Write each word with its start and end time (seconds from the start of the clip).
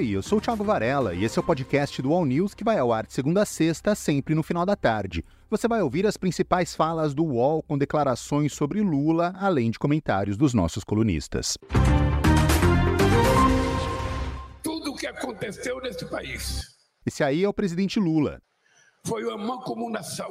Oi, 0.00 0.12
eu 0.12 0.22
sou 0.22 0.38
o 0.38 0.40
Thiago 0.40 0.64
Varela 0.64 1.14
e 1.14 1.24
esse 1.24 1.38
é 1.38 1.42
o 1.42 1.44
podcast 1.44 2.00
do 2.00 2.10
All 2.10 2.24
News 2.24 2.54
que 2.54 2.64
vai 2.64 2.78
ao 2.78 2.90
ar 2.90 3.06
de 3.06 3.12
segunda 3.12 3.42
a 3.42 3.44
sexta, 3.44 3.94
sempre 3.94 4.34
no 4.34 4.42
final 4.42 4.64
da 4.64 4.74
tarde. 4.74 5.22
Você 5.50 5.68
vai 5.68 5.82
ouvir 5.82 6.06
as 6.06 6.16
principais 6.16 6.74
falas 6.74 7.12
do 7.12 7.22
UOL 7.22 7.62
com 7.62 7.76
declarações 7.76 8.54
sobre 8.54 8.80
Lula, 8.80 9.34
além 9.36 9.70
de 9.70 9.78
comentários 9.78 10.38
dos 10.38 10.54
nossos 10.54 10.84
colunistas. 10.84 11.58
Tudo 14.62 14.92
o 14.92 14.96
que 14.96 15.06
aconteceu 15.06 15.78
nesse 15.82 16.06
país. 16.06 16.78
Esse 17.04 17.22
aí 17.22 17.44
é 17.44 17.48
o 17.50 17.52
presidente 17.52 18.00
Lula. 18.00 18.40
Foi 19.06 19.22
uma 19.22 19.36
mancomunação 19.36 20.30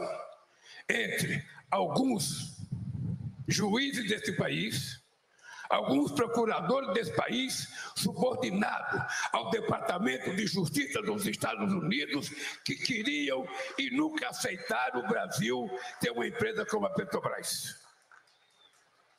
entre 0.89 1.43
alguns 1.70 2.57
juízes 3.47 4.09
desse 4.09 4.31
país 4.31 4.98
alguns 5.70 6.11
procuradores 6.11 6.93
desse 6.93 7.16
país, 7.16 7.70
subordinados 7.95 8.99
ao 9.31 9.49
Departamento 9.52 10.35
de 10.35 10.45
Justiça 10.48 11.02
dos 11.02 11.25
Estados 11.27 11.71
Unidos, 11.71 12.30
que 12.66 12.75
queriam 12.75 13.48
e 13.77 13.89
nunca 13.91 14.27
aceitaram 14.30 15.02
o 15.02 15.08
Brasil 15.08 15.70
ter 16.02 16.11
uma 16.11 16.27
empresa 16.27 16.66
como 16.66 16.88
a 16.88 16.89
Petrobras. 16.89 17.77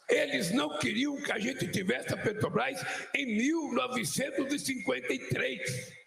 Eles 0.09 0.51
não 0.51 0.77
queriam 0.79 1.23
que 1.23 1.31
a 1.31 1.39
gente 1.39 1.69
tivesse 1.69 2.13
a 2.13 2.17
Petrobras 2.17 2.85
em 3.15 3.27
1953. 3.27 6.00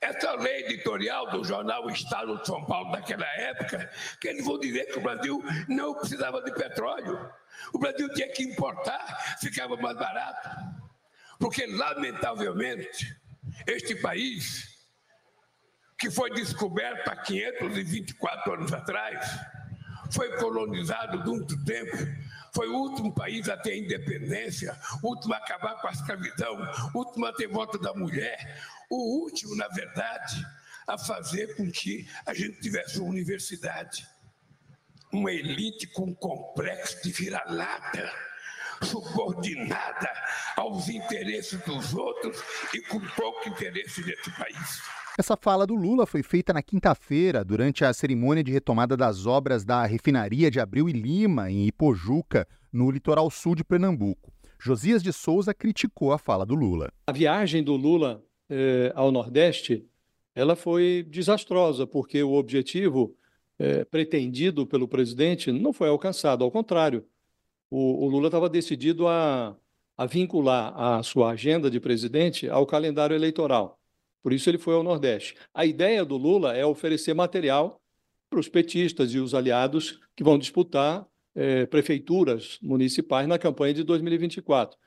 Essa 0.00 0.32
lei 0.36 0.64
editorial 0.66 1.28
do 1.30 1.42
jornal 1.42 1.90
Estado 1.90 2.38
de 2.38 2.46
São 2.46 2.64
Paulo 2.64 2.92
daquela 2.92 3.26
época, 3.36 3.90
que 4.20 4.28
eles 4.28 4.44
vão 4.44 4.58
dizer 4.58 4.86
que 4.86 4.98
o 4.98 5.02
Brasil 5.02 5.42
não 5.68 5.94
precisava 5.94 6.40
de 6.42 6.52
petróleo. 6.52 7.28
O 7.72 7.78
Brasil 7.78 8.08
tinha 8.14 8.28
que 8.32 8.44
importar, 8.44 9.38
ficava 9.40 9.76
mais 9.76 9.98
barato. 9.98 10.50
Porque, 11.40 11.66
lamentavelmente, 11.66 13.16
este 13.66 13.96
país, 13.96 14.68
que 15.98 16.10
foi 16.10 16.30
descoberto 16.30 17.08
há 17.08 17.16
524 17.16 18.54
anos 18.54 18.72
atrás, 18.72 19.26
foi 20.12 20.36
colonizado 20.36 21.18
muito 21.28 21.64
tempo, 21.64 21.96
foi 22.54 22.68
o 22.68 22.76
último 22.76 23.12
país 23.12 23.48
a 23.48 23.56
ter 23.56 23.76
independência, 23.76 24.78
o 25.02 25.08
último 25.08 25.34
a 25.34 25.38
acabar 25.38 25.74
com 25.80 25.88
a 25.88 25.92
escravidão, 25.92 26.56
o 26.94 26.98
último 26.98 27.26
a 27.26 27.32
ter 27.32 27.48
voto 27.48 27.78
da 27.78 27.92
mulher, 27.94 28.38
o 28.90 29.22
último, 29.22 29.54
na 29.54 29.68
verdade, 29.68 30.44
a 30.86 30.96
fazer 30.96 31.54
com 31.56 31.70
que 31.70 32.08
a 32.24 32.32
gente 32.32 32.60
tivesse 32.60 32.98
uma 32.98 33.10
universidade, 33.10 34.06
uma 35.12 35.30
elite 35.30 35.86
com 35.88 36.14
complexo 36.14 37.02
de 37.02 37.12
vira-lata, 37.12 38.10
subordinada 38.82 40.10
aos 40.56 40.88
interesses 40.88 41.60
dos 41.64 41.94
outros 41.94 42.42
e 42.72 42.80
com 42.82 43.00
pouco 43.00 43.48
interesse 43.48 44.04
nesse 44.04 44.30
país. 44.32 44.80
Essa 45.18 45.36
fala 45.36 45.66
do 45.66 45.74
Lula 45.74 46.06
foi 46.06 46.22
feita 46.22 46.52
na 46.52 46.62
quinta-feira, 46.62 47.44
durante 47.44 47.84
a 47.84 47.92
cerimônia 47.92 48.44
de 48.44 48.52
retomada 48.52 48.96
das 48.96 49.26
obras 49.26 49.64
da 49.64 49.84
refinaria 49.84 50.48
de 50.48 50.60
Abril 50.60 50.88
e 50.88 50.92
Lima, 50.92 51.50
em 51.50 51.66
Ipojuca, 51.66 52.46
no 52.72 52.88
litoral 52.88 53.28
sul 53.28 53.56
de 53.56 53.64
Pernambuco. 53.64 54.32
Josias 54.60 55.02
de 55.02 55.12
Souza 55.12 55.52
criticou 55.52 56.12
a 56.12 56.18
fala 56.18 56.46
do 56.46 56.54
Lula. 56.54 56.92
A 57.06 57.12
viagem 57.12 57.64
do 57.64 57.74
Lula 57.74 58.22
eh, 58.48 58.92
ao 58.94 59.10
Nordeste, 59.10 59.86
ela 60.34 60.56
foi 60.56 61.04
desastrosa, 61.08 61.86
porque 61.86 62.22
o 62.22 62.34
objetivo 62.34 63.16
eh, 63.58 63.84
pretendido 63.84 64.66
pelo 64.66 64.86
presidente 64.88 65.50
não 65.50 65.72
foi 65.72 65.88
alcançado, 65.88 66.44
ao 66.44 66.50
contrário, 66.50 67.04
o, 67.70 68.04
o 68.04 68.08
Lula 68.08 68.28
estava 68.28 68.48
decidido 68.48 69.08
a, 69.08 69.56
a 69.96 70.06
vincular 70.06 70.72
a 70.80 71.02
sua 71.02 71.30
agenda 71.32 71.70
de 71.70 71.80
presidente 71.80 72.48
ao 72.48 72.66
calendário 72.66 73.14
eleitoral. 73.16 73.78
Por 74.22 74.32
isso 74.32 74.48
ele 74.48 74.58
foi 74.58 74.74
ao 74.74 74.82
Nordeste. 74.82 75.34
A 75.52 75.66
ideia 75.66 76.04
do 76.04 76.16
Lula 76.16 76.56
é 76.56 76.64
oferecer 76.64 77.14
material 77.14 77.80
para 78.30 78.40
os 78.40 78.48
petistas 78.48 79.12
e 79.14 79.18
os 79.18 79.34
aliados 79.34 80.00
que 80.14 80.22
vão 80.22 80.38
disputar 80.38 81.06
eh, 81.34 81.66
prefeituras 81.66 82.58
municipais 82.62 83.26
na 83.26 83.38
campanha 83.38 83.74
de 83.74 83.84
2024. 83.84 84.78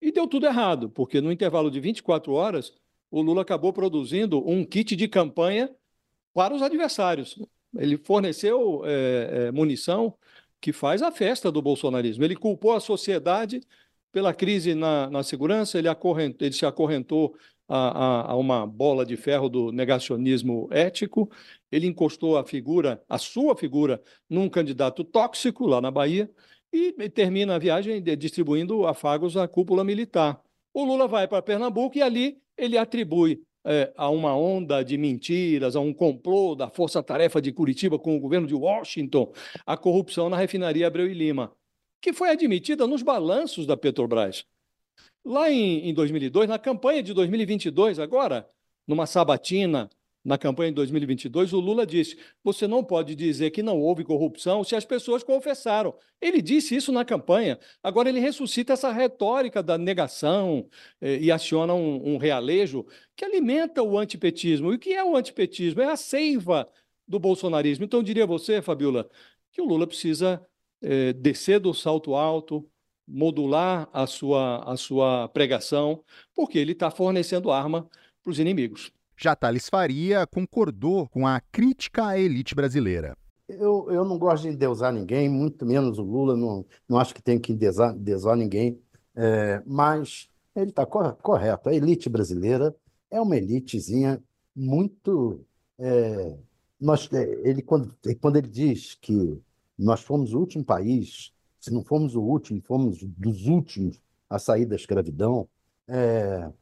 E 0.00 0.12
deu 0.12 0.26
tudo 0.26 0.46
errado, 0.46 0.88
porque 0.88 1.20
no 1.20 1.32
intervalo 1.32 1.70
de 1.70 1.80
24 1.80 2.32
horas, 2.32 2.72
o 3.10 3.22
Lula 3.22 3.42
acabou 3.42 3.72
produzindo 3.72 4.46
um 4.48 4.64
kit 4.64 4.94
de 4.94 5.08
campanha 5.08 5.70
para 6.34 6.54
os 6.54 6.62
adversários. 6.62 7.38
Ele 7.76 7.96
forneceu 7.96 8.82
é, 8.84 9.46
é, 9.48 9.52
munição 9.52 10.14
que 10.60 10.72
faz 10.72 11.02
a 11.02 11.10
festa 11.10 11.50
do 11.50 11.62
bolsonarismo. 11.62 12.24
Ele 12.24 12.36
culpou 12.36 12.72
a 12.72 12.80
sociedade 12.80 13.60
pela 14.12 14.34
crise 14.34 14.74
na, 14.74 15.08
na 15.10 15.22
segurança, 15.22 15.78
ele, 15.78 15.88
ele 16.40 16.52
se 16.52 16.66
acorrentou 16.66 17.36
a, 17.68 17.76
a, 17.76 18.32
a, 18.32 18.36
uma 18.36 18.66
bola 18.66 19.04
de 19.04 19.16
ferro 19.16 19.48
do 19.48 19.70
negacionismo 19.70 20.68
ético, 20.70 21.30
ele 21.70 21.86
encostou 21.86 22.38
a 22.38 22.44
figura, 22.44 23.02
a 23.08 23.18
sua 23.18 23.54
figura, 23.54 24.02
num 24.28 24.48
candidato 24.48 25.04
tóxico 25.04 25.66
lá 25.66 25.80
na 25.80 25.90
Bahia 25.90 26.30
e, 26.72 26.94
e 26.98 27.08
termina 27.10 27.54
a 27.54 27.58
viagem 27.58 28.02
distribuindo 28.16 28.86
afagos 28.86 29.36
à 29.36 29.46
cúpula 29.46 29.84
militar. 29.84 30.42
O 30.72 30.84
Lula 30.84 31.08
vai 31.08 31.26
para 31.26 31.42
Pernambuco 31.42 31.98
e 31.98 32.02
ali 32.02 32.38
ele 32.56 32.76
atribui 32.76 33.42
é, 33.64 33.92
a 33.96 34.08
uma 34.08 34.36
onda 34.36 34.82
de 34.82 34.96
mentiras, 34.96 35.76
a 35.76 35.80
um 35.80 35.92
complô 35.92 36.54
da 36.54 36.70
Força-Tarefa 36.70 37.40
de 37.40 37.52
Curitiba 37.52 37.98
com 37.98 38.16
o 38.16 38.20
governo 38.20 38.46
de 38.46 38.54
Washington, 38.54 39.32
a 39.66 39.76
corrupção 39.76 40.28
na 40.28 40.36
refinaria 40.36 40.86
Abreu 40.86 41.06
e 41.06 41.14
Lima, 41.14 41.52
que 42.00 42.12
foi 42.12 42.30
admitida 42.30 42.86
nos 42.86 43.02
balanços 43.02 43.66
da 43.66 43.76
Petrobras. 43.76 44.44
Lá 45.24 45.50
em, 45.50 45.88
em 45.88 45.94
2002, 45.94 46.48
na 46.48 46.58
campanha 46.58 47.02
de 47.02 47.12
2022, 47.12 47.98
agora, 47.98 48.48
numa 48.86 49.06
sabatina 49.06 49.90
na 50.28 50.36
campanha 50.36 50.70
de 50.70 50.74
2022, 50.74 51.54
o 51.54 51.58
Lula 51.58 51.86
disse: 51.86 52.18
você 52.44 52.66
não 52.66 52.84
pode 52.84 53.14
dizer 53.14 53.50
que 53.50 53.62
não 53.62 53.80
houve 53.80 54.04
corrupção 54.04 54.62
se 54.62 54.76
as 54.76 54.84
pessoas 54.84 55.24
confessaram. 55.24 55.94
Ele 56.20 56.42
disse 56.42 56.76
isso 56.76 56.92
na 56.92 57.02
campanha. 57.02 57.58
Agora 57.82 58.10
ele 58.10 58.20
ressuscita 58.20 58.74
essa 58.74 58.92
retórica 58.92 59.62
da 59.62 59.78
negação 59.78 60.68
eh, 61.00 61.18
e 61.18 61.32
aciona 61.32 61.72
um, 61.72 62.14
um 62.14 62.16
realejo 62.18 62.84
que 63.16 63.24
alimenta 63.24 63.82
o 63.82 63.98
antipetismo. 63.98 64.70
E 64.70 64.76
o 64.76 64.78
que 64.78 64.92
é 64.92 65.02
o 65.02 65.16
antipetismo? 65.16 65.80
É 65.80 65.86
a 65.86 65.96
seiva 65.96 66.68
do 67.06 67.18
bolsonarismo. 67.18 67.86
Então, 67.86 68.02
diria 68.02 68.26
você, 68.26 68.60
Fabiola, 68.60 69.08
que 69.50 69.62
o 69.62 69.64
Lula 69.64 69.86
precisa 69.86 70.46
eh, 70.82 71.14
descer 71.14 71.58
do 71.58 71.72
salto 71.72 72.14
alto, 72.14 72.68
modular 73.06 73.88
a 73.94 74.06
sua, 74.06 74.58
a 74.70 74.76
sua 74.76 75.28
pregação, 75.28 76.04
porque 76.34 76.58
ele 76.58 76.72
está 76.72 76.90
fornecendo 76.90 77.50
arma 77.50 77.88
para 78.22 78.30
os 78.30 78.38
inimigos. 78.38 78.92
Já 79.18 79.34
Thales 79.34 79.68
Faria 79.68 80.24
concordou 80.28 81.08
com 81.08 81.26
a 81.26 81.40
crítica 81.40 82.06
à 82.06 82.18
elite 82.18 82.54
brasileira. 82.54 83.16
Eu, 83.48 83.90
eu 83.90 84.04
não 84.04 84.16
gosto 84.16 84.44
de 84.44 84.50
endeusar 84.50 84.92
ninguém, 84.92 85.28
muito 85.28 85.66
menos 85.66 85.98
o 85.98 86.02
Lula, 86.02 86.36
não, 86.36 86.64
não 86.88 86.98
acho 86.98 87.12
que 87.12 87.22
tem 87.22 87.36
que 87.36 87.52
endeusar, 87.52 87.96
endeusar 87.96 88.36
ninguém, 88.36 88.80
é, 89.16 89.60
mas 89.66 90.28
ele 90.54 90.70
está 90.70 90.86
correto. 90.86 91.68
A 91.68 91.74
elite 91.74 92.08
brasileira 92.08 92.76
é 93.10 93.20
uma 93.20 93.36
elitezinha 93.36 94.22
muito. 94.54 95.44
É, 95.78 96.36
nós, 96.80 97.08
é, 97.12 97.22
ele, 97.42 97.60
quando, 97.60 97.92
quando 98.20 98.36
ele 98.36 98.48
diz 98.48 98.94
que 98.94 99.42
nós 99.76 100.00
fomos 100.00 100.32
o 100.32 100.38
último 100.38 100.64
país, 100.64 101.32
se 101.58 101.72
não 101.72 101.82
fomos 101.82 102.14
o 102.14 102.22
último, 102.22 102.62
fomos 102.62 103.02
dos 103.02 103.46
últimos 103.48 104.00
a 104.30 104.38
sair 104.38 104.64
da 104.64 104.76
escravidão, 104.76 105.48
é, 105.88 106.52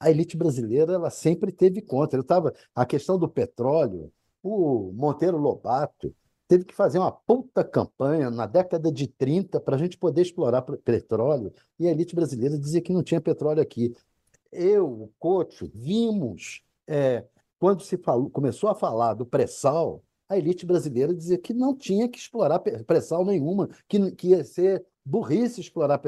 a 0.00 0.10
elite 0.10 0.36
brasileira 0.36 0.94
ela 0.94 1.10
sempre 1.10 1.52
teve 1.52 1.82
contra. 1.82 2.18
Eu 2.18 2.24
tava, 2.24 2.54
a 2.74 2.86
questão 2.86 3.18
do 3.18 3.28
petróleo, 3.28 4.10
o 4.42 4.90
Monteiro 4.94 5.36
Lobato 5.36 6.14
teve 6.48 6.64
que 6.64 6.74
fazer 6.74 6.98
uma 6.98 7.12
puta 7.12 7.62
campanha 7.62 8.30
na 8.30 8.46
década 8.46 8.90
de 8.90 9.06
30 9.06 9.60
para 9.60 9.76
a 9.76 9.78
gente 9.78 9.98
poder 9.98 10.22
explorar 10.22 10.62
petróleo, 10.62 11.52
e 11.78 11.86
a 11.86 11.92
elite 11.92 12.14
brasileira 12.14 12.58
dizia 12.58 12.80
que 12.80 12.92
não 12.92 13.04
tinha 13.04 13.20
petróleo 13.20 13.62
aqui. 13.62 13.94
Eu, 14.50 14.86
o 14.86 15.12
Cocho, 15.18 15.70
vimos, 15.72 16.62
é, 16.88 17.24
quando 17.58 17.82
se 17.82 17.96
falou, 17.98 18.28
começou 18.30 18.68
a 18.68 18.74
falar 18.74 19.14
do 19.14 19.24
pré-sal, 19.24 20.02
a 20.28 20.36
elite 20.36 20.66
brasileira 20.66 21.14
dizia 21.14 21.38
que 21.38 21.54
não 21.54 21.76
tinha 21.76 22.08
que 22.08 22.18
explorar 22.18 22.58
pré-sal 22.58 23.24
nenhuma, 23.24 23.68
que, 23.86 24.10
que 24.12 24.28
ia 24.28 24.42
ser 24.42 24.84
burrice 25.04 25.60
explorar 25.60 25.98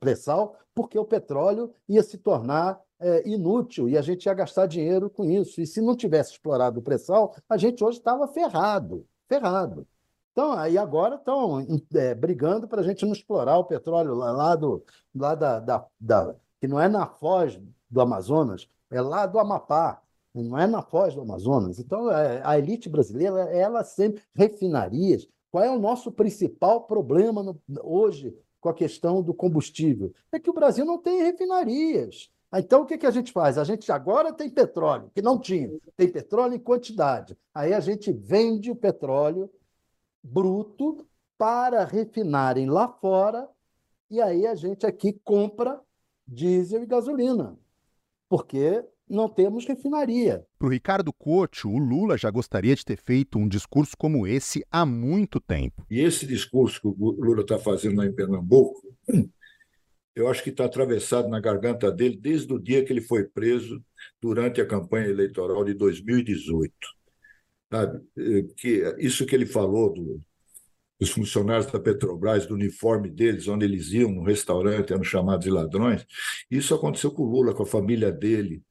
pré-sal, 0.00 0.56
porque 0.74 0.98
o 0.98 1.04
petróleo 1.04 1.72
ia 1.88 2.02
se 2.02 2.18
tornar 2.18 2.80
é, 3.02 3.28
inútil 3.28 3.88
e 3.88 3.98
a 3.98 4.02
gente 4.02 4.26
ia 4.26 4.34
gastar 4.34 4.66
dinheiro 4.66 5.10
com 5.10 5.24
isso. 5.24 5.60
E 5.60 5.66
se 5.66 5.80
não 5.80 5.96
tivesse 5.96 6.32
explorado 6.32 6.80
o 6.80 6.82
pré-sal, 6.82 7.34
a 7.48 7.56
gente 7.56 7.82
hoje 7.82 7.98
estava 7.98 8.26
ferrado, 8.28 9.06
ferrado. 9.28 9.86
Então, 10.32 10.52
aí 10.52 10.78
agora 10.78 11.16
estão 11.16 11.66
é, 11.94 12.14
brigando 12.14 12.66
para 12.66 12.80
a 12.80 12.84
gente 12.84 13.04
não 13.04 13.12
explorar 13.12 13.58
o 13.58 13.64
petróleo 13.64 14.14
lá, 14.14 14.32
lá 14.32 14.56
do, 14.56 14.82
lá 15.14 15.34
da, 15.34 15.60
da, 15.60 15.86
da, 16.00 16.34
que 16.58 16.66
não 16.66 16.80
é 16.80 16.88
na 16.88 17.06
foz 17.06 17.60
do 17.90 18.00
Amazonas, 18.00 18.66
é 18.90 19.00
lá 19.00 19.26
do 19.26 19.38
Amapá, 19.38 20.00
não 20.34 20.58
é 20.58 20.66
na 20.66 20.80
foz 20.80 21.14
do 21.14 21.20
Amazonas. 21.20 21.78
Então, 21.78 22.10
é, 22.10 22.40
a 22.44 22.58
elite 22.58 22.88
brasileira, 22.88 23.40
ela 23.50 23.84
sempre 23.84 24.22
refinarias. 24.34 25.28
Qual 25.50 25.62
é 25.62 25.70
o 25.70 25.78
nosso 25.78 26.10
principal 26.10 26.84
problema 26.84 27.42
no, 27.42 27.60
hoje 27.82 28.34
com 28.58 28.70
a 28.70 28.74
questão 28.74 29.22
do 29.22 29.34
combustível? 29.34 30.14
É 30.32 30.38
que 30.38 30.48
o 30.48 30.54
Brasil 30.54 30.86
não 30.86 30.96
tem 30.96 31.22
refinarias. 31.22 32.30
Então, 32.54 32.82
o 32.82 32.86
que, 32.86 32.98
que 32.98 33.06
a 33.06 33.10
gente 33.10 33.32
faz? 33.32 33.56
A 33.56 33.64
gente 33.64 33.90
agora 33.90 34.32
tem 34.32 34.50
petróleo, 34.50 35.10
que 35.14 35.22
não 35.22 35.38
tinha. 35.38 35.70
Tem 35.96 36.08
petróleo 36.08 36.54
em 36.54 36.58
quantidade. 36.58 37.36
Aí 37.54 37.72
a 37.72 37.80
gente 37.80 38.12
vende 38.12 38.70
o 38.70 38.76
petróleo 38.76 39.50
bruto 40.22 41.06
para 41.38 41.84
refinarem 41.84 42.68
lá 42.68 42.88
fora, 42.88 43.48
e 44.10 44.20
aí 44.20 44.46
a 44.46 44.54
gente 44.54 44.86
aqui 44.86 45.18
compra 45.24 45.80
diesel 46.26 46.82
e 46.82 46.86
gasolina, 46.86 47.58
porque 48.28 48.84
não 49.08 49.28
temos 49.28 49.66
refinaria. 49.66 50.46
Para 50.58 50.68
o 50.68 50.70
Ricardo 50.70 51.12
Couto, 51.12 51.68
o 51.68 51.78
Lula 51.78 52.16
já 52.16 52.30
gostaria 52.30 52.74
de 52.76 52.84
ter 52.84 52.96
feito 52.96 53.38
um 53.38 53.48
discurso 53.48 53.96
como 53.96 54.26
esse 54.26 54.64
há 54.70 54.86
muito 54.86 55.40
tempo. 55.40 55.84
E 55.90 56.00
esse 56.00 56.26
discurso 56.26 56.80
que 56.80 56.86
o 56.86 56.94
Lula 56.94 57.42
está 57.42 57.58
fazendo 57.58 57.96
lá 57.96 58.06
em 58.06 58.12
Pernambuco, 58.12 58.80
eu 60.14 60.28
acho 60.28 60.42
que 60.42 60.50
está 60.50 60.64
atravessado 60.64 61.28
na 61.28 61.40
garganta 61.40 61.90
dele 61.90 62.16
desde 62.16 62.52
o 62.52 62.58
dia 62.58 62.84
que 62.84 62.92
ele 62.92 63.00
foi 63.00 63.24
preso 63.24 63.82
durante 64.20 64.60
a 64.60 64.66
campanha 64.66 65.08
eleitoral 65.08 65.64
de 65.64 65.74
2018. 65.74 66.74
Sabe? 67.72 68.00
Eh, 68.18 68.42
que 68.56 68.94
isso 68.98 69.24
que 69.24 69.34
ele 69.34 69.46
falou 69.46 69.92
do, 69.92 70.20
dos 71.00 71.10
funcionários 71.10 71.66
da 71.66 71.80
Petrobras, 71.80 72.46
do 72.46 72.54
uniforme 72.54 73.10
deles, 73.10 73.48
onde 73.48 73.64
eles 73.64 73.92
iam 73.92 74.12
no 74.12 74.22
restaurante, 74.22 74.92
eram 74.92 75.02
chamados 75.02 75.44
de 75.44 75.50
ladrões. 75.50 76.06
Isso 76.50 76.74
aconteceu 76.74 77.10
com 77.10 77.22
o 77.22 77.30
Lula, 77.30 77.54
com 77.54 77.64
a 77.64 77.66
família 77.66 78.12
dele, 78.12 78.62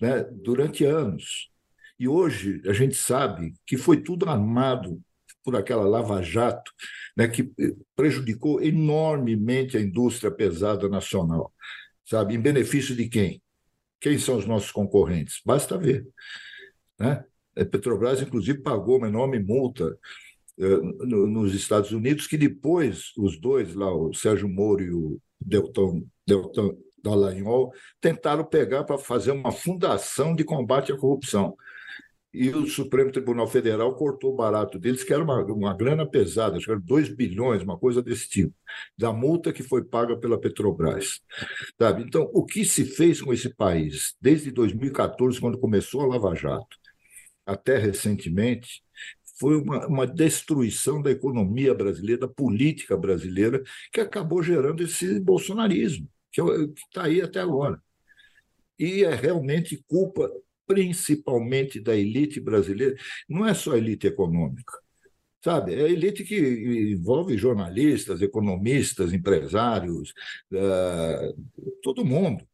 né, 0.00 0.24
durante 0.30 0.84
anos. 0.84 1.50
E 1.98 2.08
hoje 2.08 2.60
a 2.66 2.72
gente 2.72 2.94
sabe 2.94 3.54
que 3.66 3.76
foi 3.76 4.02
tudo 4.02 4.28
armado 4.28 5.00
por 5.44 5.56
aquela 5.56 5.86
Lava 5.86 6.22
Jato, 6.22 6.72
né, 7.16 7.28
que 7.28 7.50
prejudicou 7.96 8.62
enormemente 8.62 9.76
a 9.76 9.80
indústria 9.80 10.30
pesada 10.30 10.88
nacional. 10.88 11.52
Sabe? 12.04 12.34
Em 12.34 12.40
benefício 12.40 12.94
de 12.94 13.08
quem? 13.08 13.42
Quem 14.00 14.18
são 14.18 14.36
os 14.36 14.46
nossos 14.46 14.72
concorrentes? 14.72 15.40
Basta 15.44 15.78
ver. 15.78 16.06
Né? 16.98 17.24
A 17.56 17.64
Petrobras, 17.64 18.22
inclusive, 18.22 18.62
pagou 18.62 18.98
uma 18.98 19.08
enorme 19.08 19.38
multa 19.38 19.96
eh, 20.58 20.80
nos 21.02 21.54
Estados 21.54 21.92
Unidos, 21.92 22.26
que 22.26 22.36
depois 22.36 23.12
os 23.16 23.38
dois 23.38 23.74
lá, 23.74 23.94
o 23.94 24.12
Sérgio 24.12 24.48
Moro 24.48 24.82
e 24.82 24.90
o 24.90 25.20
Deltan, 25.40 26.02
Deltan 26.26 26.74
Dallagnol, 27.02 27.72
tentaram 28.00 28.44
pegar 28.44 28.84
para 28.84 28.98
fazer 28.98 29.32
uma 29.32 29.52
fundação 29.52 30.34
de 30.34 30.44
combate 30.44 30.92
à 30.92 30.96
corrupção. 30.96 31.56
E 32.32 32.48
o 32.50 32.66
Supremo 32.66 33.10
Tribunal 33.10 33.48
Federal 33.48 33.94
cortou 33.96 34.32
o 34.32 34.36
barato 34.36 34.78
deles, 34.78 35.02
que 35.02 35.12
era 35.12 35.22
uma, 35.22 35.42
uma 35.44 35.76
grana 35.76 36.06
pesada, 36.08 36.56
acho 36.56 36.66
que 36.66 36.70
era 36.70 36.80
2 36.80 37.08
bilhões, 37.08 37.62
uma 37.62 37.76
coisa 37.76 38.00
desse 38.00 38.28
tipo, 38.28 38.54
da 38.96 39.12
multa 39.12 39.52
que 39.52 39.64
foi 39.64 39.84
paga 39.84 40.16
pela 40.16 40.40
Petrobras. 40.40 41.20
Sabe? 41.76 42.04
Então, 42.04 42.30
o 42.32 42.44
que 42.44 42.64
se 42.64 42.84
fez 42.84 43.20
com 43.20 43.32
esse 43.32 43.52
país, 43.52 44.14
desde 44.20 44.52
2014, 44.52 45.40
quando 45.40 45.58
começou 45.58 46.02
a 46.02 46.06
Lava 46.06 46.34
Jato, 46.36 46.76
até 47.44 47.78
recentemente, 47.78 48.80
foi 49.40 49.56
uma, 49.56 49.86
uma 49.88 50.06
destruição 50.06 51.02
da 51.02 51.10
economia 51.10 51.74
brasileira, 51.74 52.20
da 52.20 52.28
política 52.28 52.96
brasileira, 52.96 53.60
que 53.92 54.00
acabou 54.00 54.42
gerando 54.42 54.82
esse 54.84 55.18
bolsonarismo, 55.18 56.06
que 56.30 56.40
é 56.40 56.44
está 56.76 57.04
aí 57.04 57.20
até 57.20 57.40
agora. 57.40 57.82
E 58.78 59.02
é 59.02 59.14
realmente 59.14 59.82
culpa 59.88 60.30
principalmente 60.70 61.80
da 61.80 61.96
elite 61.96 62.38
brasileira, 62.38 62.94
não 63.28 63.44
é 63.44 63.52
só 63.52 63.76
elite 63.76 64.06
econômica, 64.06 64.78
sabe? 65.42 65.74
É 65.74 65.82
a 65.86 65.88
elite 65.88 66.22
que 66.22 66.38
envolve 66.92 67.36
jornalistas, 67.36 68.22
economistas, 68.22 69.12
empresários, 69.12 70.14
uh, 70.52 71.36
todo 71.82 72.04
mundo. 72.04 72.46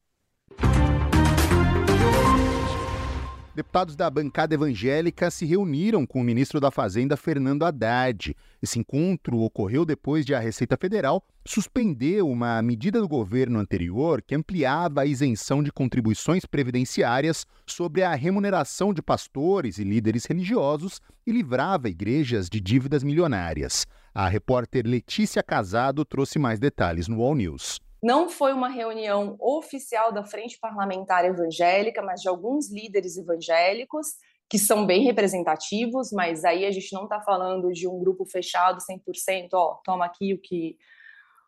Deputados 3.57 3.97
da 3.97 4.11
bancada 4.11 4.55
evangélica 4.55 5.31
se 5.31 5.47
reuniram 5.47 6.05
com 6.05 6.21
o 6.21 6.23
ministro 6.23 6.61
da 6.61 6.71
Fazenda, 6.71 7.17
Fernando 7.17 7.65
Haddad. 7.65 8.37
Esse 8.63 8.79
encontro 8.79 9.39
ocorreu 9.39 9.87
depois 9.87 10.27
de 10.27 10.35
a 10.35 10.39
Receita 10.39 10.77
Federal 10.77 11.25
suspender 11.43 12.23
uma 12.23 12.61
medida 12.61 13.01
do 13.01 13.09
governo 13.09 13.59
anterior 13.59 14.21
que 14.21 14.35
ampliava 14.35 15.01
a 15.01 15.07
isenção 15.07 15.63
de 15.63 15.73
contribuições 15.73 16.45
previdenciárias 16.45 17.47
sobre 17.67 18.03
a 18.03 18.15
remuneração 18.15 18.93
de 18.93 19.01
pastores 19.01 19.79
e 19.79 19.85
líderes 19.85 20.27
religiosos 20.27 21.01
e 21.27 21.33
livrava 21.33 21.89
igrejas 21.89 22.51
de 22.51 22.61
dívidas 22.61 23.03
milionárias. 23.03 23.87
A 24.15 24.29
repórter 24.29 24.87
Letícia 24.87 25.43
Casado 25.43 26.05
trouxe 26.05 26.39
mais 26.39 26.61
detalhes 26.61 27.09
no 27.09 27.23
All 27.23 27.35
News. 27.35 27.81
Não 28.07 28.29
foi 28.29 28.53
uma 28.53 28.69
reunião 28.69 29.37
oficial 29.41 30.13
da 30.13 30.25
Frente 30.25 30.61
Parlamentar 30.61 31.25
Evangélica, 31.25 32.01
mas 32.01 32.21
de 32.21 32.29
alguns 32.29 32.71
líderes 32.71 33.17
evangélicos 33.17 34.07
que 34.49 34.61
são 34.61 34.87
bem 34.87 35.03
representativos, 35.03 36.13
mas 36.13 36.45
aí 36.45 36.65
a 36.65 36.71
gente 36.71 36.93
não 36.93 37.03
está 37.03 37.21
falando 37.21 37.73
de 37.73 37.89
um 37.89 37.99
grupo 37.99 38.25
fechado 38.25 38.79
100%, 38.81 39.49
ó, 39.55 39.81
toma 39.85 40.05
aqui 40.05 40.33
o 40.33 40.41
que 40.41 40.77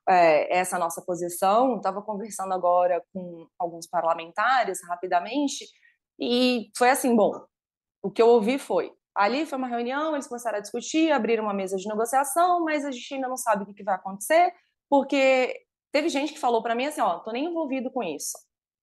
é, 0.09 0.59
essa 0.59 0.75
é 0.75 0.79
a 0.79 0.81
nossa 0.81 1.01
posição. 1.01 1.77
Estava 1.77 2.03
conversando 2.03 2.53
agora 2.53 3.05
com 3.13 3.47
alguns 3.57 3.87
parlamentares 3.87 4.81
rapidamente 4.89 5.65
e 6.19 6.73
foi 6.77 6.91
assim, 6.91 7.15
bom, 7.15 7.41
o 8.03 8.11
que 8.11 8.21
eu 8.21 8.27
ouvi 8.27 8.59
foi, 8.59 8.91
ali 9.15 9.47
foi 9.47 9.59
uma 9.59 9.69
reunião, 9.69 10.15
eles 10.15 10.27
começaram 10.27 10.59
a 10.59 10.61
discutir, 10.61 11.13
abriram 11.13 11.45
uma 11.45 11.55
mesa 11.55 11.77
de 11.77 11.87
negociação, 11.87 12.65
mas 12.65 12.85
a 12.85 12.91
gente 12.91 13.15
ainda 13.15 13.29
não 13.29 13.37
sabe 13.37 13.63
o 13.63 13.73
que 13.73 13.85
vai 13.85 13.95
acontecer, 13.95 14.53
porque 14.91 15.68
Teve 15.91 16.09
gente 16.09 16.33
que 16.33 16.39
falou 16.39 16.63
para 16.63 16.75
mim 16.75 16.87
assim, 16.87 17.01
ó, 17.01 17.19
tô 17.21 17.33
nem 17.33 17.47
envolvido 17.47 17.91
com 17.91 18.03
isso. 18.03 18.37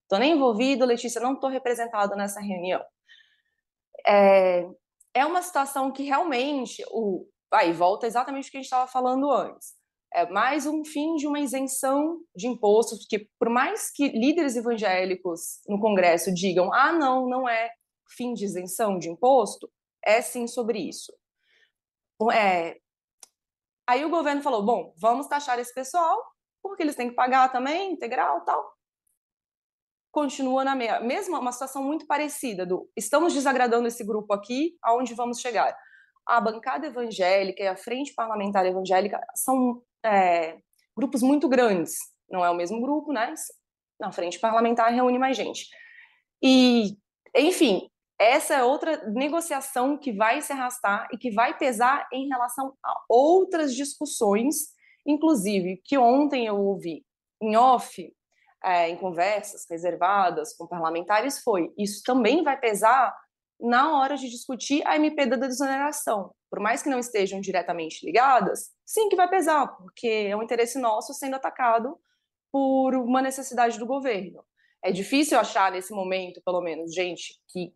Tô 0.09 0.17
nem 0.17 0.33
envolvido, 0.33 0.85
Letícia, 0.85 1.21
não 1.21 1.39
tô 1.39 1.47
representado 1.47 2.15
nessa 2.15 2.39
reunião. 2.39 2.83
É, 4.07 4.67
é 5.13 5.25
uma 5.25 5.41
situação 5.41 5.91
que 5.91 6.03
realmente, 6.03 6.83
o, 6.91 7.27
aí 7.51 7.71
volta 7.71 8.05
exatamente 8.05 8.47
o 8.47 8.51
que 8.51 8.57
a 8.57 8.59
gente 8.59 8.65
estava 8.65 8.87
falando 8.87 9.31
antes. 9.31 9.73
É 10.13 10.29
mais 10.29 10.65
um 10.65 10.85
fim 10.85 11.15
de 11.15 11.27
uma 11.27 11.39
isenção 11.39 12.19
de 12.35 12.47
impostos, 12.47 12.99
porque 12.99 13.27
por 13.39 13.49
mais 13.49 13.91
que 13.91 14.09
líderes 14.09 14.55
evangélicos 14.55 15.59
no 15.67 15.79
Congresso 15.79 16.33
digam, 16.33 16.71
ah, 16.73 16.91
não, 16.93 17.27
não 17.27 17.49
é 17.49 17.71
fim 18.15 18.33
de 18.33 18.45
isenção 18.45 18.97
de 18.97 19.09
imposto, 19.09 19.69
é 20.03 20.21
sim 20.21 20.47
sobre 20.47 20.79
isso. 20.79 21.11
É, 22.31 22.77
aí 23.87 24.05
o 24.05 24.09
governo 24.09 24.41
falou, 24.41 24.63
bom, 24.63 24.93
vamos 24.97 25.27
taxar 25.27 25.59
esse 25.59 25.73
pessoal, 25.73 26.23
porque 26.67 26.83
eles 26.83 26.95
têm 26.95 27.09
que 27.09 27.15
pagar 27.15 27.51
também, 27.51 27.91
integral 27.91 28.41
tal. 28.41 28.75
Continua 30.11 30.63
na 30.63 30.75
mesma, 30.75 31.39
uma 31.39 31.51
situação 31.51 31.83
muito 31.83 32.07
parecida 32.07 32.65
do 32.65 32.89
estamos 32.95 33.33
desagradando 33.33 33.87
esse 33.87 34.03
grupo 34.03 34.33
aqui, 34.33 34.77
aonde 34.81 35.13
vamos 35.13 35.39
chegar? 35.39 35.77
A 36.25 36.39
bancada 36.41 36.87
evangélica 36.87 37.61
e 37.61 37.67
a 37.67 37.75
frente 37.75 38.13
parlamentar 38.13 38.65
evangélica 38.65 39.19
são 39.35 39.83
é, 40.03 40.57
grupos 40.95 41.21
muito 41.21 41.47
grandes, 41.49 41.97
não 42.29 42.43
é 42.43 42.49
o 42.49 42.55
mesmo 42.55 42.81
grupo, 42.81 43.11
né? 43.11 43.33
Na 43.99 44.11
frente 44.11 44.39
parlamentar 44.39 44.91
reúne 44.91 45.19
mais 45.19 45.37
gente. 45.37 45.67
E, 46.41 46.97
enfim, 47.35 47.89
essa 48.19 48.55
é 48.55 48.63
outra 48.63 49.05
negociação 49.07 49.97
que 49.97 50.13
vai 50.13 50.41
se 50.41 50.53
arrastar 50.53 51.07
e 51.11 51.17
que 51.17 51.31
vai 51.31 51.57
pesar 51.57 52.07
em 52.11 52.27
relação 52.27 52.73
a 52.83 53.03
outras 53.09 53.75
discussões 53.75 54.74
Inclusive, 55.05 55.81
que 55.83 55.97
ontem 55.97 56.45
eu 56.45 56.57
ouvi 56.57 57.05
em 57.41 57.55
off, 57.55 58.11
é, 58.63 58.89
em 58.89 58.97
conversas 58.97 59.65
reservadas 59.69 60.55
com 60.55 60.67
parlamentares, 60.67 61.41
foi: 61.43 61.71
isso 61.77 62.01
também 62.03 62.43
vai 62.43 62.59
pesar 62.59 63.15
na 63.59 63.97
hora 63.97 64.17
de 64.17 64.29
discutir 64.29 64.85
a 64.85 64.95
MP 64.95 65.25
da 65.25 65.35
desoneração. 65.35 66.33
Por 66.49 66.59
mais 66.59 66.81
que 66.81 66.89
não 66.89 66.99
estejam 66.99 67.39
diretamente 67.39 68.05
ligadas, 68.05 68.71
sim 68.85 69.07
que 69.09 69.15
vai 69.15 69.29
pesar, 69.29 69.67
porque 69.77 70.27
é 70.29 70.35
um 70.35 70.43
interesse 70.43 70.79
nosso 70.79 71.13
sendo 71.13 71.35
atacado 71.35 71.97
por 72.51 72.95
uma 72.95 73.21
necessidade 73.21 73.77
do 73.77 73.85
governo. 73.85 74.43
É 74.83 74.91
difícil 74.91 75.39
achar 75.39 75.71
nesse 75.71 75.93
momento, 75.93 76.41
pelo 76.43 76.61
menos, 76.61 76.93
gente 76.93 77.41
que 77.49 77.73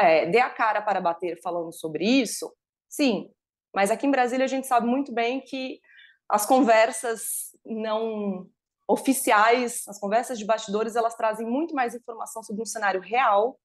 é, 0.00 0.26
dê 0.26 0.38
a 0.38 0.50
cara 0.50 0.80
para 0.80 1.00
bater 1.00 1.40
falando 1.42 1.72
sobre 1.72 2.04
isso, 2.04 2.52
sim. 2.88 3.30
Mas 3.74 3.90
aqui 3.90 4.06
em 4.06 4.10
Brasília 4.10 4.44
a 4.44 4.48
gente 4.48 4.66
sabe 4.66 4.86
muito 4.86 5.12
bem 5.12 5.40
que 5.40 5.80
as 6.28 6.46
conversas 6.46 7.54
não 7.64 8.48
oficiais, 8.86 9.82
as 9.88 9.98
conversas 9.98 10.38
de 10.38 10.44
bastidores, 10.44 10.96
elas 10.96 11.14
trazem 11.14 11.46
muito 11.46 11.74
mais 11.74 11.94
informação 11.94 12.42
sobre 12.42 12.62
um 12.62 12.66
cenário 12.66 13.00
real 13.00 13.58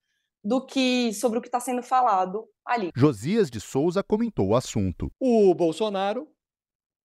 do 0.44 0.66
que 0.66 1.14
sobre 1.14 1.38
o 1.38 1.42
que 1.42 1.48
está 1.48 1.60
sendo 1.60 1.84
falado 1.84 2.48
ali. 2.66 2.92
Josias 2.96 3.50
de 3.50 3.60
Souza 3.60 4.02
comentou 4.02 4.48
o 4.48 4.56
assunto. 4.56 5.12
O 5.20 5.54
Bolsonaro, 5.54 6.32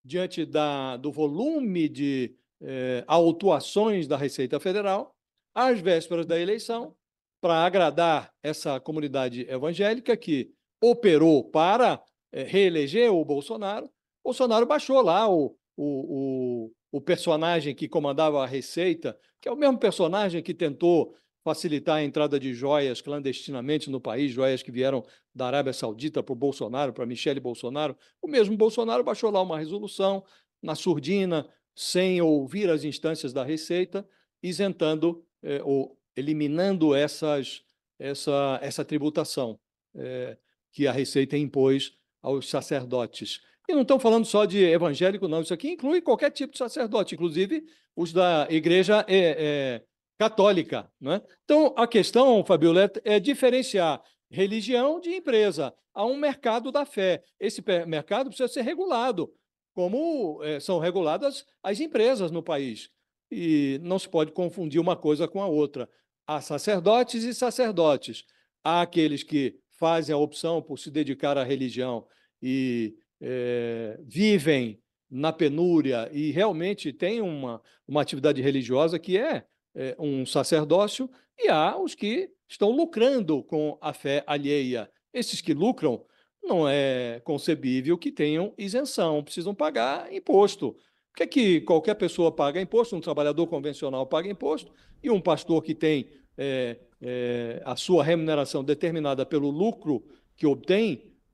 diante 0.04 0.44
da, 0.44 0.96
do 0.96 1.10
volume 1.10 1.88
de 1.88 2.36
eh, 2.62 3.04
autuações 3.08 4.06
da 4.06 4.16
Receita 4.16 4.60
Federal, 4.60 5.14
às 5.54 5.80
vésperas 5.80 6.26
da 6.26 6.38
eleição, 6.38 6.94
para 7.40 7.64
agradar 7.64 8.32
essa 8.42 8.80
comunidade 8.80 9.46
evangélica 9.50 10.16
que 10.16 10.52
operou 10.80 11.50
para 11.50 12.02
eh, 12.32 12.44
reeleger 12.44 13.12
o 13.12 13.24
Bolsonaro, 13.24 13.90
Bolsonaro 14.24 14.64
baixou 14.64 15.02
lá 15.02 15.28
o, 15.28 15.54
o, 15.76 16.66
o, 16.66 16.72
o 16.92 17.00
personagem 17.00 17.74
que 17.74 17.88
comandava 17.88 18.42
a 18.42 18.46
Receita, 18.46 19.18
que 19.40 19.48
é 19.48 19.52
o 19.52 19.56
mesmo 19.56 19.78
personagem 19.78 20.42
que 20.42 20.54
tentou 20.54 21.14
facilitar 21.44 21.96
a 21.96 22.02
entrada 22.02 22.40
de 22.40 22.54
joias 22.54 23.02
clandestinamente 23.02 23.90
no 23.90 24.00
país, 24.00 24.32
joias 24.32 24.62
que 24.62 24.72
vieram 24.72 25.04
da 25.34 25.46
Arábia 25.46 25.74
Saudita 25.74 26.22
para 26.22 26.32
o 26.32 26.36
Bolsonaro, 26.36 26.94
para 26.94 27.04
Michele 27.04 27.38
Bolsonaro. 27.38 27.94
O 28.22 28.26
mesmo 28.26 28.56
Bolsonaro 28.56 29.04
baixou 29.04 29.30
lá 29.30 29.42
uma 29.42 29.58
resolução 29.58 30.24
na 30.62 30.74
surdina, 30.74 31.46
sem 31.74 32.22
ouvir 32.22 32.70
as 32.70 32.82
instâncias 32.82 33.32
da 33.32 33.44
Receita, 33.44 34.08
isentando 34.42 35.22
eh, 35.42 35.60
ou 35.62 35.98
eliminando 36.16 36.94
essas, 36.94 37.62
essa, 37.98 38.58
essa 38.62 38.84
tributação 38.84 39.60
eh, 39.94 40.38
que 40.72 40.86
a 40.86 40.92
Receita 40.92 41.36
impôs 41.36 41.92
aos 42.22 42.48
sacerdotes. 42.48 43.42
E 43.68 43.72
não 43.72 43.82
estão 43.82 43.98
falando 43.98 44.26
só 44.26 44.44
de 44.44 44.62
evangélico, 44.62 45.26
não. 45.26 45.40
Isso 45.40 45.54
aqui 45.54 45.70
inclui 45.70 46.00
qualquer 46.00 46.30
tipo 46.30 46.52
de 46.52 46.58
sacerdote, 46.58 47.14
inclusive 47.14 47.64
os 47.96 48.12
da 48.12 48.46
igreja 48.50 49.04
é, 49.08 49.18
é, 49.18 49.82
católica. 50.18 50.90
Né? 51.00 51.22
Então, 51.44 51.72
a 51.76 51.86
questão, 51.86 52.44
Fabiola, 52.44 52.90
é 53.04 53.18
diferenciar 53.18 54.02
religião 54.30 55.00
de 55.00 55.10
empresa. 55.10 55.72
Há 55.94 56.04
um 56.04 56.16
mercado 56.16 56.70
da 56.70 56.84
fé. 56.84 57.22
Esse 57.38 57.62
mercado 57.86 58.28
precisa 58.28 58.48
ser 58.48 58.62
regulado, 58.62 59.32
como 59.74 60.42
é, 60.42 60.60
são 60.60 60.78
reguladas 60.78 61.44
as 61.62 61.80
empresas 61.80 62.30
no 62.30 62.42
país. 62.42 62.90
E 63.30 63.80
não 63.82 63.98
se 63.98 64.08
pode 64.08 64.32
confundir 64.32 64.80
uma 64.80 64.96
coisa 64.96 65.26
com 65.26 65.40
a 65.40 65.46
outra. 65.46 65.88
Há 66.26 66.40
sacerdotes 66.40 67.24
e 67.24 67.32
sacerdotes. 67.32 68.24
Há 68.62 68.82
aqueles 68.82 69.22
que 69.22 69.58
fazem 69.78 70.14
a 70.14 70.18
opção 70.18 70.60
por 70.60 70.78
se 70.78 70.90
dedicar 70.90 71.38
à 71.38 71.44
religião 71.44 72.06
e 72.42 72.94
é, 73.20 73.98
vivem 74.02 74.80
na 75.10 75.32
penúria 75.32 76.10
e 76.12 76.30
realmente 76.30 76.92
têm 76.92 77.20
uma, 77.20 77.62
uma 77.86 78.02
atividade 78.02 78.40
religiosa 78.42 78.98
que 78.98 79.16
é 79.18 79.44
é, 79.74 79.96
um 79.98 80.24
sacerdócio, 80.24 81.10
e 81.36 81.48
há 81.48 81.76
os 81.76 81.94
que 81.94 82.30
estão 82.48 82.70
lucrando 82.70 83.42
com 83.42 83.76
a 83.80 83.92
fé 83.92 84.22
alheia. 84.26 84.88
Esses 85.12 85.40
que 85.40 85.52
lucram, 85.52 86.04
não 86.42 86.68
é 86.68 87.20
concebível 87.24 87.98
que 87.98 88.12
tenham 88.12 88.54
isenção, 88.56 89.22
precisam 89.24 89.54
pagar 89.54 90.12
imposto. 90.12 90.74
Por 91.10 91.16
que, 91.16 91.22
é 91.22 91.26
que 91.26 91.60
qualquer 91.62 91.94
pessoa 91.94 92.30
paga 92.30 92.60
imposto? 92.60 92.94
Um 92.94 93.00
trabalhador 93.00 93.46
convencional 93.46 94.06
paga 94.06 94.28
imposto, 94.28 94.72
e 95.02 95.10
um 95.10 95.20
pastor 95.20 95.62
que 95.62 95.74
tem 95.74 96.08
é, 96.38 96.78
é, 97.00 97.62
a 97.64 97.74
sua 97.74 98.04
remuneração 98.04 98.62
determinada 98.62 99.26
pelo 99.26 99.50
lucro 99.50 100.04
que 100.36 100.46
obtém, 100.46 101.13